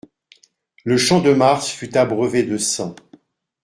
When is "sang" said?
2.57-2.95